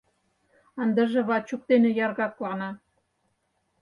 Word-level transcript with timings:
Ындыже 0.81 1.21
Вачук 1.29 1.61
дене 1.71 1.89
яргаклана. 2.05 2.69